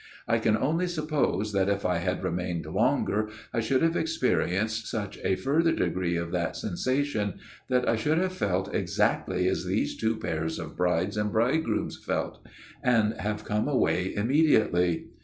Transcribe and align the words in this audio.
I 0.27 0.39
can 0.39 0.57
only 0.57 0.87
suppose 0.87 1.53
that 1.53 1.69
if 1.69 1.85
I 1.85 1.99
had 1.99 2.23
remained 2.23 2.65
longer 2.65 3.29
I 3.53 3.59
should 3.59 3.83
have 3.83 3.95
experienced 3.95 4.89
such 4.89 5.19
a 5.23 5.35
further 5.35 5.71
degree 5.73 6.17
of 6.17 6.31
that 6.31 6.55
sensation 6.55 7.35
that 7.69 7.87
I 7.87 7.97
should 7.97 8.17
have 8.17 8.33
felt 8.33 8.73
exactly 8.73 9.47
as 9.47 9.63
those 9.63 9.95
two 9.95 10.17
pairs 10.17 10.57
of 10.57 10.75
brides 10.75 11.17
and 11.17 11.31
bridegrooms 11.31 12.03
felt; 12.03 12.43
and 12.81 13.13
have 13.21 13.45
come 13.45 13.67
away 13.67 14.15
immediately. 14.15 15.05